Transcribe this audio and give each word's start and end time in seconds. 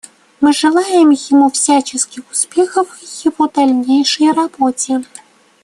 Мы 0.39 0.51
желаем 0.51 1.11
ему 1.11 1.51
всяческих 1.51 2.23
успехов 2.31 2.89
в 2.89 3.01
его 3.23 3.45
дальнейшей 3.47 4.31
работе. 4.31 5.03